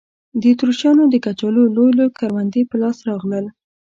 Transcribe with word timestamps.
د 0.39 0.41
اتریشیانو 0.53 1.03
د 1.09 1.15
کچالو 1.25 1.63
لوی 1.75 1.91
لوی 1.97 2.09
کروندې 2.19 2.61
په 2.69 2.75
لاس 2.81 2.97
راغلل. 3.09 3.45